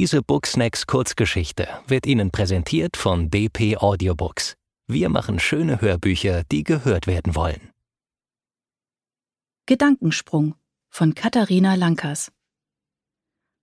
Diese 0.00 0.22
Booksnacks 0.22 0.86
Kurzgeschichte 0.86 1.68
wird 1.86 2.06
Ihnen 2.06 2.30
präsentiert 2.30 2.96
von 2.96 3.28
DP 3.28 3.76
Audiobooks. 3.76 4.54
Wir 4.86 5.10
machen 5.10 5.38
schöne 5.38 5.82
Hörbücher, 5.82 6.42
die 6.50 6.64
gehört 6.64 7.06
werden 7.06 7.34
wollen. 7.34 7.68
Gedankensprung 9.66 10.54
von 10.88 11.14
Katharina 11.14 11.74
Lankers. 11.74 12.32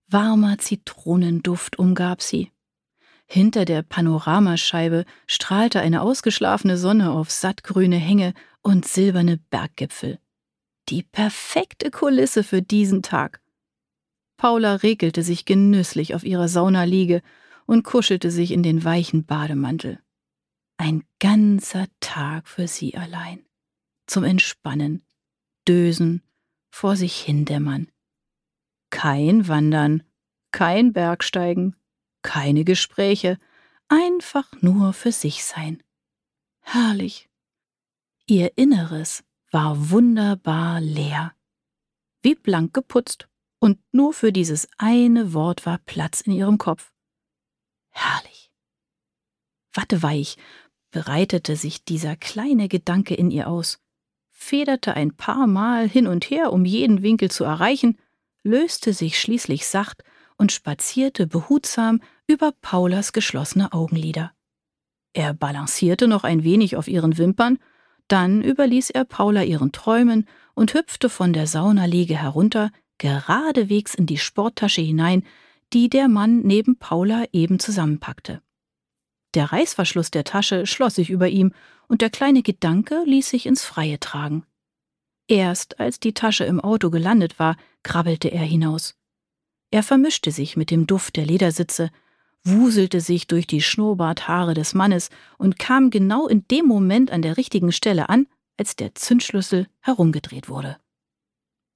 Warmer 0.06 0.58
Zitronenduft 0.58 1.76
umgab 1.76 2.22
sie. 2.22 2.52
Hinter 3.26 3.64
der 3.64 3.82
Panoramascheibe 3.82 5.06
strahlte 5.26 5.80
eine 5.80 6.02
ausgeschlafene 6.02 6.78
Sonne 6.78 7.10
auf 7.10 7.32
sattgrüne 7.32 7.96
Hänge 7.96 8.32
und 8.62 8.86
silberne 8.86 9.38
Berggipfel. 9.50 10.20
Die 10.88 11.02
perfekte 11.02 11.90
Kulisse 11.90 12.44
für 12.44 12.62
diesen 12.62 13.02
Tag. 13.02 13.40
Paula 14.38 14.76
regelte 14.76 15.24
sich 15.24 15.44
genüsslich 15.44 16.14
auf 16.14 16.24
ihrer 16.24 16.48
Saunaliege 16.48 17.22
und 17.66 17.82
kuschelte 17.82 18.30
sich 18.30 18.52
in 18.52 18.62
den 18.62 18.84
weichen 18.84 19.26
Bademantel. 19.26 20.00
Ein 20.78 21.02
ganzer 21.18 21.86
Tag 21.98 22.48
für 22.48 22.68
sie 22.68 22.96
allein. 22.96 23.44
Zum 24.06 24.22
Entspannen, 24.22 25.04
Dösen, 25.66 26.22
vor 26.70 26.96
sich 26.96 27.20
hindämmern. 27.20 27.90
Kein 28.90 29.48
Wandern, 29.48 30.04
kein 30.52 30.92
Bergsteigen, 30.92 31.74
keine 32.22 32.64
Gespräche, 32.64 33.38
einfach 33.88 34.50
nur 34.62 34.92
für 34.92 35.12
sich 35.12 35.44
sein. 35.44 35.82
Herrlich. 36.60 37.28
Ihr 38.26 38.56
Inneres 38.56 39.24
war 39.50 39.90
wunderbar 39.90 40.80
leer, 40.80 41.34
wie 42.22 42.36
blank 42.36 42.72
geputzt 42.72 43.28
und 43.58 43.78
nur 43.92 44.12
für 44.12 44.32
dieses 44.32 44.68
eine 44.78 45.32
Wort 45.32 45.66
war 45.66 45.78
Platz 45.78 46.20
in 46.20 46.32
ihrem 46.32 46.58
Kopf. 46.58 46.92
Herrlich. 47.90 48.50
Watteweich 49.72 50.36
breitete 50.90 51.56
sich 51.56 51.84
dieser 51.84 52.16
kleine 52.16 52.68
Gedanke 52.68 53.14
in 53.14 53.30
ihr 53.30 53.48
aus, 53.48 53.80
federte 54.30 54.94
ein 54.94 55.16
paar 55.16 55.46
Mal 55.46 55.88
hin 55.88 56.06
und 56.06 56.30
her, 56.30 56.52
um 56.52 56.64
jeden 56.64 57.02
Winkel 57.02 57.30
zu 57.30 57.44
erreichen, 57.44 57.98
löste 58.42 58.92
sich 58.92 59.20
schließlich 59.20 59.66
sacht 59.66 60.04
und 60.36 60.52
spazierte 60.52 61.26
behutsam 61.26 62.00
über 62.26 62.52
Paulas 62.60 63.12
geschlossene 63.12 63.72
Augenlider. 63.72 64.32
Er 65.12 65.34
balancierte 65.34 66.06
noch 66.06 66.24
ein 66.24 66.44
wenig 66.44 66.76
auf 66.76 66.86
ihren 66.86 67.18
Wimpern, 67.18 67.58
dann 68.06 68.42
überließ 68.42 68.90
er 68.90 69.04
Paula 69.04 69.42
ihren 69.42 69.72
Träumen 69.72 70.26
und 70.54 70.74
hüpfte 70.74 71.08
von 71.08 71.32
der 71.32 71.46
Saunaliege 71.46 72.16
herunter 72.16 72.70
geradewegs 72.98 73.94
in 73.94 74.06
die 74.06 74.18
Sporttasche 74.18 74.80
hinein, 74.80 75.24
die 75.72 75.88
der 75.88 76.08
Mann 76.08 76.40
neben 76.40 76.78
Paula 76.78 77.24
eben 77.32 77.58
zusammenpackte. 77.58 78.42
Der 79.34 79.52
Reißverschluss 79.52 80.10
der 80.10 80.24
Tasche 80.24 80.66
schloss 80.66 80.94
sich 80.94 81.10
über 81.10 81.28
ihm, 81.28 81.52
und 81.86 82.02
der 82.02 82.10
kleine 82.10 82.42
Gedanke 82.42 83.02
ließ 83.06 83.30
sich 83.30 83.46
ins 83.46 83.64
Freie 83.64 83.98
tragen. 83.98 84.44
Erst 85.26 85.80
als 85.80 86.00
die 86.00 86.14
Tasche 86.14 86.44
im 86.44 86.60
Auto 86.60 86.90
gelandet 86.90 87.38
war, 87.38 87.56
krabbelte 87.82 88.28
er 88.28 88.44
hinaus. 88.44 88.94
Er 89.70 89.82
vermischte 89.82 90.30
sich 90.30 90.56
mit 90.56 90.70
dem 90.70 90.86
Duft 90.86 91.16
der 91.16 91.26
Ledersitze, 91.26 91.90
wuselte 92.44 93.00
sich 93.00 93.26
durch 93.26 93.46
die 93.46 93.60
Schnurrbarthaare 93.60 94.54
des 94.54 94.74
Mannes 94.74 95.10
und 95.36 95.58
kam 95.58 95.90
genau 95.90 96.26
in 96.26 96.46
dem 96.48 96.66
Moment 96.66 97.10
an 97.10 97.22
der 97.22 97.36
richtigen 97.36 97.72
Stelle 97.72 98.08
an, 98.08 98.26
als 98.56 98.76
der 98.76 98.94
Zündschlüssel 98.94 99.66
herumgedreht 99.80 100.48
wurde. 100.48 100.78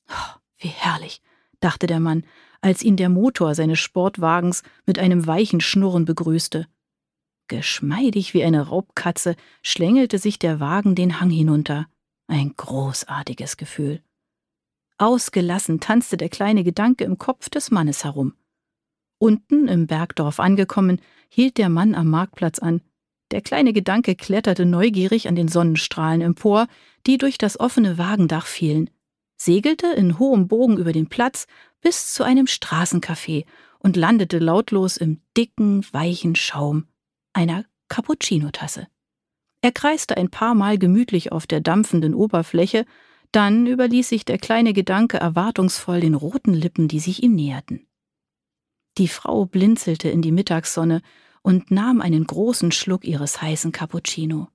Oh, 0.08 0.41
wie 0.62 0.68
herrlich, 0.68 1.20
dachte 1.60 1.86
der 1.86 2.00
Mann, 2.00 2.24
als 2.60 2.82
ihn 2.82 2.96
der 2.96 3.08
Motor 3.08 3.54
seines 3.54 3.80
Sportwagens 3.80 4.62
mit 4.86 4.98
einem 4.98 5.26
weichen 5.26 5.60
Schnurren 5.60 6.04
begrüßte. 6.04 6.66
Geschmeidig 7.48 8.34
wie 8.34 8.44
eine 8.44 8.68
Raubkatze 8.68 9.36
schlängelte 9.62 10.18
sich 10.18 10.38
der 10.38 10.60
Wagen 10.60 10.94
den 10.94 11.20
Hang 11.20 11.30
hinunter. 11.30 11.86
Ein 12.28 12.54
großartiges 12.56 13.56
Gefühl. 13.56 14.00
Ausgelassen 14.96 15.80
tanzte 15.80 16.16
der 16.16 16.28
kleine 16.28 16.62
Gedanke 16.64 17.04
im 17.04 17.18
Kopf 17.18 17.50
des 17.50 17.70
Mannes 17.70 18.04
herum. 18.04 18.34
Unten 19.18 19.68
im 19.68 19.86
Bergdorf 19.86 20.40
angekommen, 20.40 21.00
hielt 21.28 21.58
der 21.58 21.68
Mann 21.68 21.94
am 21.94 22.08
Marktplatz 22.08 22.58
an. 22.58 22.80
Der 23.32 23.40
kleine 23.40 23.72
Gedanke 23.72 24.14
kletterte 24.14 24.64
neugierig 24.64 25.28
an 25.28 25.34
den 25.34 25.48
Sonnenstrahlen 25.48 26.20
empor, 26.20 26.68
die 27.06 27.18
durch 27.18 27.38
das 27.38 27.58
offene 27.58 27.98
Wagendach 27.98 28.46
fielen 28.46 28.90
segelte 29.44 29.88
in 29.88 30.18
hohem 30.18 30.48
Bogen 30.48 30.78
über 30.78 30.92
den 30.92 31.08
Platz 31.08 31.46
bis 31.80 32.12
zu 32.12 32.22
einem 32.22 32.46
Straßencafé 32.46 33.44
und 33.78 33.96
landete 33.96 34.38
lautlos 34.38 34.96
im 34.96 35.20
dicken, 35.36 35.84
weichen 35.92 36.36
Schaum 36.36 36.86
einer 37.32 37.64
Cappuccino-Tasse. 37.88 38.86
Er 39.60 39.72
kreiste 39.72 40.16
ein 40.16 40.30
paar 40.30 40.54
Mal 40.54 40.78
gemütlich 40.78 41.32
auf 41.32 41.46
der 41.46 41.60
dampfenden 41.60 42.14
Oberfläche, 42.14 42.84
dann 43.30 43.66
überließ 43.66 44.08
sich 44.08 44.24
der 44.24 44.38
kleine 44.38 44.72
Gedanke 44.72 45.16
erwartungsvoll 45.16 46.00
den 46.00 46.14
roten 46.14 46.52
Lippen, 46.52 46.88
die 46.88 47.00
sich 47.00 47.22
ihm 47.22 47.34
näherten. 47.34 47.86
Die 48.98 49.08
Frau 49.08 49.46
blinzelte 49.46 50.10
in 50.10 50.20
die 50.20 50.32
Mittagssonne 50.32 51.00
und 51.42 51.70
nahm 51.70 52.00
einen 52.00 52.24
großen 52.26 52.72
Schluck 52.72 53.04
ihres 53.04 53.40
heißen 53.40 53.72
Cappuccino. 53.72 54.48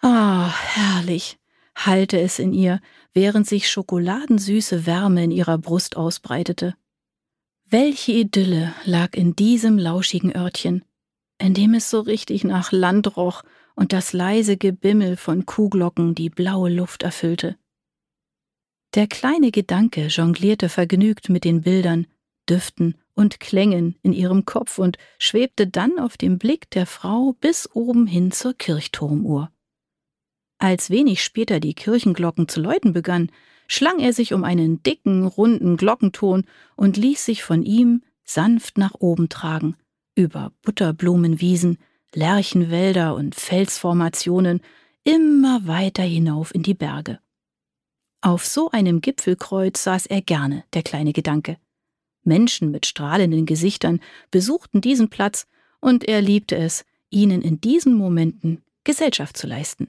Ah, 0.00 0.50
herrlich, 0.50 1.38
hallte 1.86 2.20
es 2.20 2.38
in 2.38 2.52
ihr, 2.52 2.80
während 3.12 3.46
sich 3.46 3.70
schokoladensüße 3.70 4.86
Wärme 4.86 5.24
in 5.24 5.30
ihrer 5.30 5.58
Brust 5.58 5.96
ausbreitete. 5.96 6.74
Welche 7.70 8.12
Idylle 8.12 8.74
lag 8.84 9.14
in 9.14 9.36
diesem 9.36 9.78
lauschigen 9.78 10.34
Örtchen, 10.34 10.84
in 11.38 11.54
dem 11.54 11.74
es 11.74 11.90
so 11.90 12.00
richtig 12.00 12.44
nach 12.44 12.72
Land 12.72 13.16
roch 13.16 13.42
und 13.74 13.92
das 13.92 14.12
leise 14.12 14.56
Gebimmel 14.56 15.16
von 15.16 15.46
Kuhglocken 15.46 16.14
die 16.14 16.30
blaue 16.30 16.70
Luft 16.70 17.02
erfüllte. 17.02 17.56
Der 18.94 19.06
kleine 19.06 19.50
Gedanke 19.50 20.06
jonglierte 20.06 20.68
vergnügt 20.68 21.28
mit 21.28 21.44
den 21.44 21.60
Bildern, 21.60 22.06
Düften 22.48 22.96
und 23.14 23.38
Klängen 23.38 23.96
in 24.02 24.12
ihrem 24.12 24.46
Kopf 24.46 24.78
und 24.78 24.96
schwebte 25.18 25.66
dann 25.66 25.98
auf 25.98 26.16
dem 26.16 26.38
Blick 26.38 26.70
der 26.70 26.86
Frau 26.86 27.34
bis 27.40 27.68
oben 27.74 28.06
hin 28.06 28.32
zur 28.32 28.54
Kirchturmuhr. 28.54 29.50
Als 30.58 30.90
wenig 30.90 31.22
später 31.22 31.60
die 31.60 31.74
Kirchenglocken 31.74 32.48
zu 32.48 32.60
läuten 32.60 32.92
begannen, 32.92 33.30
schlang 33.68 34.00
er 34.00 34.12
sich 34.12 34.34
um 34.34 34.42
einen 34.42 34.82
dicken, 34.82 35.26
runden 35.26 35.76
Glockenton 35.76 36.44
und 36.74 36.96
ließ 36.96 37.24
sich 37.24 37.44
von 37.44 37.62
ihm 37.62 38.02
sanft 38.24 38.76
nach 38.76 38.94
oben 38.98 39.28
tragen, 39.28 39.76
über 40.14 40.52
Butterblumenwiesen, 40.62 41.78
Lärchenwälder 42.12 43.14
und 43.14 43.34
Felsformationen, 43.34 44.60
immer 45.04 45.66
weiter 45.66 46.02
hinauf 46.02 46.54
in 46.54 46.62
die 46.62 46.74
Berge. 46.74 47.20
Auf 48.20 48.44
so 48.44 48.70
einem 48.70 49.00
Gipfelkreuz 49.00 49.84
saß 49.84 50.06
er 50.06 50.22
gerne, 50.22 50.64
der 50.74 50.82
kleine 50.82 51.12
Gedanke. 51.12 51.56
Menschen 52.24 52.70
mit 52.70 52.84
strahlenden 52.84 53.46
Gesichtern 53.46 54.00
besuchten 54.30 54.80
diesen 54.80 55.08
Platz, 55.08 55.46
und 55.80 56.08
er 56.08 56.20
liebte 56.20 56.56
es, 56.56 56.84
ihnen 57.08 57.40
in 57.40 57.60
diesen 57.60 57.94
Momenten 57.94 58.62
Gesellschaft 58.82 59.36
zu 59.36 59.46
leisten 59.46 59.88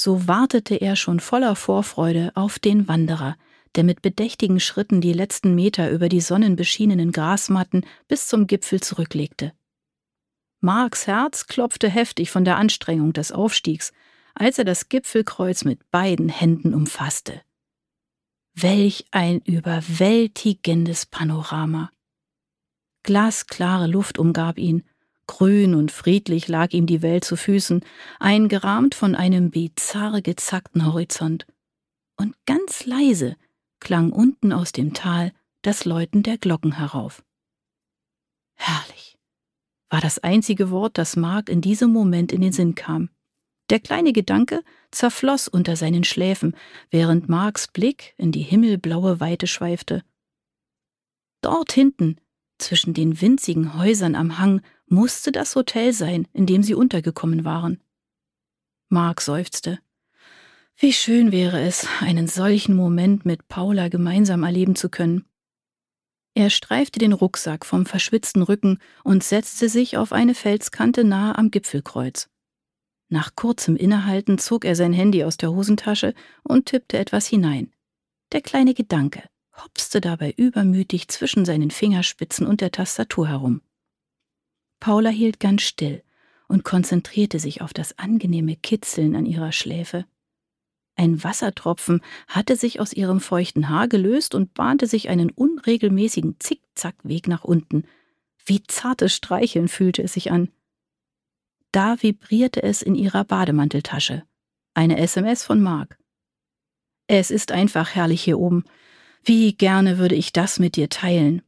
so 0.00 0.26
wartete 0.26 0.76
er 0.76 0.96
schon 0.96 1.20
voller 1.20 1.54
Vorfreude 1.54 2.32
auf 2.34 2.58
den 2.58 2.88
Wanderer, 2.88 3.36
der 3.74 3.84
mit 3.84 4.00
bedächtigen 4.00 4.58
Schritten 4.58 5.02
die 5.02 5.12
letzten 5.12 5.54
Meter 5.54 5.90
über 5.90 6.08
die 6.08 6.22
sonnenbeschienenen 6.22 7.12
Grasmatten 7.12 7.84
bis 8.08 8.26
zum 8.26 8.46
Gipfel 8.46 8.80
zurücklegte. 8.80 9.52
Marks 10.60 11.06
Herz 11.06 11.46
klopfte 11.46 11.88
heftig 11.88 12.30
von 12.30 12.44
der 12.44 12.56
Anstrengung 12.56 13.12
des 13.12 13.30
Aufstiegs, 13.30 13.92
als 14.34 14.58
er 14.58 14.64
das 14.64 14.88
Gipfelkreuz 14.88 15.64
mit 15.64 15.90
beiden 15.90 16.30
Händen 16.30 16.74
umfasste. 16.74 17.42
Welch 18.54 19.04
ein 19.10 19.40
überwältigendes 19.40 21.06
Panorama. 21.06 21.90
Glasklare 23.02 23.86
Luft 23.86 24.18
umgab 24.18 24.58
ihn, 24.58 24.82
Grün 25.30 25.76
und 25.76 25.92
friedlich 25.92 26.48
lag 26.48 26.72
ihm 26.72 26.86
die 26.86 27.02
Welt 27.02 27.22
zu 27.22 27.36
Füßen, 27.36 27.84
eingerahmt 28.18 28.96
von 28.96 29.14
einem 29.14 29.52
bizarr 29.52 30.22
gezackten 30.22 30.84
Horizont. 30.84 31.46
Und 32.16 32.34
ganz 32.46 32.84
leise 32.84 33.36
klang 33.78 34.10
unten 34.10 34.52
aus 34.52 34.72
dem 34.72 34.92
Tal 34.92 35.32
das 35.62 35.84
Läuten 35.84 36.24
der 36.24 36.36
Glocken 36.36 36.72
herauf. 36.72 37.22
Herrlich, 38.56 39.18
war 39.88 40.00
das 40.00 40.18
einzige 40.18 40.72
Wort, 40.72 40.98
das 40.98 41.14
Mark 41.14 41.48
in 41.48 41.60
diesem 41.60 41.92
Moment 41.92 42.32
in 42.32 42.40
den 42.40 42.52
Sinn 42.52 42.74
kam. 42.74 43.08
Der 43.70 43.78
kleine 43.78 44.12
Gedanke 44.12 44.64
zerfloss 44.90 45.46
unter 45.46 45.76
seinen 45.76 46.02
Schläfen, 46.02 46.56
während 46.90 47.28
Marks 47.28 47.68
Blick 47.68 48.14
in 48.16 48.32
die 48.32 48.42
himmelblaue 48.42 49.20
Weite 49.20 49.46
schweifte. 49.46 50.02
Dort 51.40 51.70
hinten, 51.70 52.16
zwischen 52.58 52.94
den 52.94 53.20
winzigen 53.20 53.78
Häusern 53.78 54.16
am 54.16 54.40
Hang, 54.40 54.60
musste 54.90 55.32
das 55.32 55.56
Hotel 55.56 55.92
sein, 55.92 56.26
in 56.32 56.44
dem 56.44 56.62
sie 56.62 56.74
untergekommen 56.74 57.44
waren. 57.44 57.80
Mark 58.88 59.20
seufzte. 59.20 59.78
Wie 60.76 60.92
schön 60.92 61.30
wäre 61.30 61.60
es, 61.60 61.86
einen 62.00 62.26
solchen 62.26 62.74
Moment 62.74 63.24
mit 63.24 63.48
Paula 63.48 63.88
gemeinsam 63.88 64.42
erleben 64.42 64.74
zu 64.74 64.88
können. 64.88 65.24
Er 66.34 66.50
streifte 66.50 66.98
den 66.98 67.12
Rucksack 67.12 67.66
vom 67.66 67.86
verschwitzten 67.86 68.42
Rücken 68.42 68.78
und 69.04 69.22
setzte 69.22 69.68
sich 69.68 69.96
auf 69.96 70.12
eine 70.12 70.34
Felskante 70.34 71.04
nahe 71.04 71.36
am 71.36 71.50
Gipfelkreuz. 71.50 72.28
Nach 73.08 73.34
kurzem 73.34 73.76
Innehalten 73.76 74.38
zog 74.38 74.64
er 74.64 74.76
sein 74.76 74.92
Handy 74.92 75.24
aus 75.24 75.36
der 75.36 75.50
Hosentasche 75.50 76.14
und 76.42 76.66
tippte 76.66 76.98
etwas 76.98 77.26
hinein. 77.26 77.72
Der 78.32 78.40
kleine 78.40 78.74
Gedanke 78.74 79.24
hopste 79.56 80.00
dabei 80.00 80.32
übermütig 80.36 81.08
zwischen 81.08 81.44
seinen 81.44 81.70
Fingerspitzen 81.70 82.46
und 82.46 82.60
der 82.60 82.70
Tastatur 82.70 83.28
herum. 83.28 83.60
Paula 84.80 85.10
hielt 85.10 85.40
ganz 85.40 85.62
still 85.62 86.02
und 86.48 86.64
konzentrierte 86.64 87.38
sich 87.38 87.62
auf 87.62 87.72
das 87.72 87.98
angenehme 87.98 88.56
Kitzeln 88.56 89.14
an 89.14 89.26
ihrer 89.26 89.52
Schläfe. 89.52 90.06
Ein 90.96 91.22
Wassertropfen 91.22 92.02
hatte 92.26 92.56
sich 92.56 92.80
aus 92.80 92.92
ihrem 92.92 93.20
feuchten 93.20 93.68
Haar 93.68 93.88
gelöst 93.88 94.34
und 94.34 94.52
bahnte 94.54 94.86
sich 94.86 95.08
einen 95.08 95.30
unregelmäßigen 95.30 96.36
Zickzackweg 96.40 97.28
nach 97.28 97.44
unten. 97.44 97.84
Wie 98.44 98.62
zartes 98.64 99.14
Streicheln 99.14 99.68
fühlte 99.68 100.02
es 100.02 100.14
sich 100.14 100.32
an. 100.32 100.50
Da 101.72 102.02
vibrierte 102.02 102.62
es 102.62 102.82
in 102.82 102.94
ihrer 102.94 103.24
Bademanteltasche. 103.24 104.24
Eine 104.74 104.98
SMS 104.98 105.44
von 105.44 105.62
Mark. 105.62 105.98
Es 107.06 107.30
ist 107.30 107.52
einfach 107.52 107.94
herrlich 107.94 108.22
hier 108.22 108.38
oben. 108.38 108.64
Wie 109.22 109.54
gerne 109.54 109.98
würde 109.98 110.14
ich 110.14 110.32
das 110.32 110.58
mit 110.58 110.76
dir 110.76 110.88
teilen. 110.88 111.42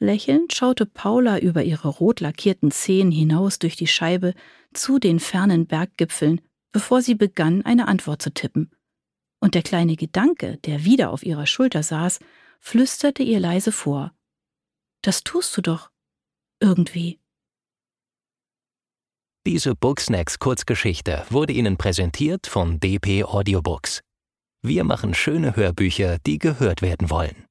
Lächelnd 0.00 0.52
schaute 0.52 0.86
Paula 0.86 1.38
über 1.38 1.62
ihre 1.62 1.88
rot 1.88 2.20
lackierten 2.20 2.70
Zehen 2.70 3.10
hinaus 3.10 3.58
durch 3.58 3.76
die 3.76 3.86
Scheibe 3.86 4.34
zu 4.72 4.98
den 4.98 5.20
fernen 5.20 5.66
Berggipfeln, 5.66 6.40
bevor 6.72 7.00
sie 7.00 7.14
begann, 7.14 7.62
eine 7.62 7.88
Antwort 7.88 8.20
zu 8.20 8.32
tippen. 8.32 8.70
Und 9.40 9.54
der 9.54 9.62
kleine 9.62 9.96
Gedanke, 9.96 10.58
der 10.64 10.84
wieder 10.84 11.10
auf 11.10 11.22
ihrer 11.22 11.46
Schulter 11.46 11.82
saß, 11.82 12.18
flüsterte 12.60 13.22
ihr 13.22 13.40
leise 13.40 13.72
vor. 13.72 14.12
Das 15.02 15.22
tust 15.22 15.56
du 15.56 15.60
doch. 15.60 15.90
Irgendwie. 16.60 17.20
Diese 19.46 19.74
Booksnacks 19.74 20.38
Kurzgeschichte 20.38 21.26
wurde 21.28 21.52
Ihnen 21.52 21.76
präsentiert 21.76 22.46
von 22.46 22.80
DP 22.80 23.24
Audiobooks. 23.24 24.00
Wir 24.62 24.84
machen 24.84 25.12
schöne 25.12 25.56
Hörbücher, 25.56 26.16
die 26.26 26.38
gehört 26.38 26.80
werden 26.80 27.10
wollen. 27.10 27.44